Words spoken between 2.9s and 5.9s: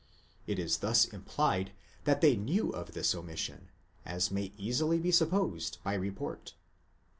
this omission, as may easily be supposed,